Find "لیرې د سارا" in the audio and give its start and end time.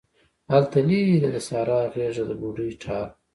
0.87-1.79